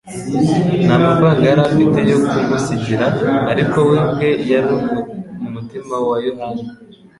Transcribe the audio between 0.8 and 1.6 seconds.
Nta mafaranga